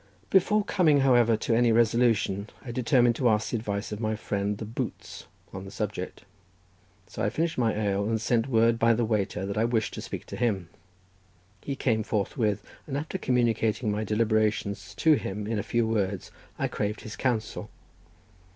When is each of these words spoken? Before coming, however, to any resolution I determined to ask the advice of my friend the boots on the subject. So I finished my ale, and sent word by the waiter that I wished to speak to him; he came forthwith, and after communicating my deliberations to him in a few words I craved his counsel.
Before 0.31 0.63
coming, 0.63 1.01
however, 1.01 1.37
to 1.37 1.53
any 1.53 1.71
resolution 1.71 2.49
I 2.65 2.71
determined 2.71 3.15
to 3.17 3.29
ask 3.29 3.51
the 3.51 3.57
advice 3.57 3.91
of 3.91 3.99
my 3.99 4.15
friend 4.15 4.57
the 4.57 4.65
boots 4.65 5.27
on 5.53 5.63
the 5.63 5.69
subject. 5.69 6.23
So 7.05 7.21
I 7.21 7.29
finished 7.29 7.55
my 7.59 7.75
ale, 7.75 8.05
and 8.09 8.19
sent 8.19 8.47
word 8.47 8.79
by 8.79 8.95
the 8.95 9.05
waiter 9.05 9.45
that 9.45 9.59
I 9.59 9.65
wished 9.65 9.93
to 9.93 10.01
speak 10.01 10.25
to 10.25 10.35
him; 10.35 10.69
he 11.63 11.75
came 11.75 12.01
forthwith, 12.01 12.63
and 12.87 12.97
after 12.97 13.19
communicating 13.19 13.91
my 13.91 14.03
deliberations 14.03 14.95
to 14.95 15.13
him 15.13 15.45
in 15.45 15.59
a 15.59 15.61
few 15.61 15.87
words 15.87 16.31
I 16.57 16.67
craved 16.67 17.01
his 17.01 17.15
counsel. 17.15 17.69